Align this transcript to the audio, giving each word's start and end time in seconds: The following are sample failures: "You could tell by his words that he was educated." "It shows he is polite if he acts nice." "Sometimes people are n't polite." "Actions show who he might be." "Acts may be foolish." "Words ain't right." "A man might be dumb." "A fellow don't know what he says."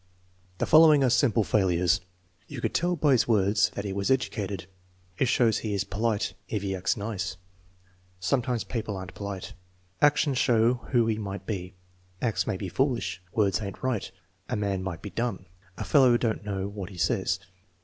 The 0.57 0.65
following 0.65 1.03
are 1.03 1.11
sample 1.11 1.43
failures: 1.43 2.01
"You 2.47 2.59
could 2.59 2.73
tell 2.73 2.95
by 2.95 3.11
his 3.11 3.27
words 3.27 3.69
that 3.75 3.85
he 3.85 3.93
was 3.93 4.09
educated." 4.09 4.65
"It 5.19 5.27
shows 5.27 5.59
he 5.59 5.75
is 5.75 5.83
polite 5.83 6.33
if 6.49 6.63
he 6.63 6.75
acts 6.75 6.97
nice." 6.97 7.37
"Sometimes 8.19 8.63
people 8.63 8.97
are 8.97 9.03
n't 9.05 9.13
polite." 9.13 9.53
"Actions 10.01 10.39
show 10.39 10.73
who 10.89 11.05
he 11.05 11.19
might 11.19 11.45
be." 11.45 11.75
"Acts 12.19 12.47
may 12.47 12.57
be 12.57 12.67
foolish." 12.67 13.21
"Words 13.31 13.61
ain't 13.61 13.83
right." 13.83 14.09
"A 14.49 14.55
man 14.55 14.81
might 14.81 15.03
be 15.03 15.11
dumb." 15.11 15.45
"A 15.77 15.83
fellow 15.83 16.17
don't 16.17 16.43
know 16.43 16.67
what 16.67 16.89
he 16.89 16.97
says." 16.97 17.39